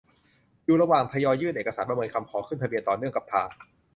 [0.65, 3.49] อยู่ระหว่างทยอยยื่นเอกสารประเมินคำขอขึ้นทะเบียนต่อเนื่องกับทาง